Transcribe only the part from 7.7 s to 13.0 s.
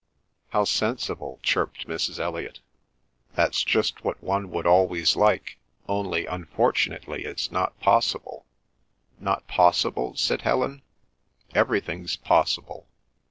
possible." "Not possible?" said Helen. "Everything's possible.